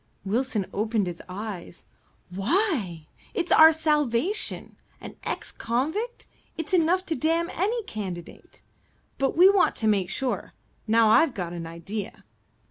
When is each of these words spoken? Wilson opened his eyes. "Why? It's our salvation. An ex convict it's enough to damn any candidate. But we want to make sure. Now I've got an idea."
Wilson 0.25 0.65
opened 0.73 1.05
his 1.05 1.21
eyes. 1.29 1.85
"Why? 2.31 3.05
It's 3.35 3.51
our 3.51 3.71
salvation. 3.71 4.77
An 4.99 5.15
ex 5.23 5.51
convict 5.51 6.25
it's 6.57 6.73
enough 6.73 7.05
to 7.05 7.15
damn 7.15 7.51
any 7.51 7.83
candidate. 7.83 8.63
But 9.19 9.37
we 9.37 9.47
want 9.47 9.75
to 9.75 9.87
make 9.87 10.09
sure. 10.09 10.53
Now 10.87 11.11
I've 11.11 11.35
got 11.35 11.53
an 11.53 11.67
idea." 11.67 12.23